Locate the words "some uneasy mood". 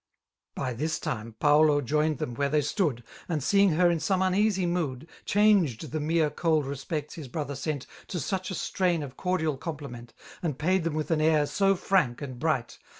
3.99-5.05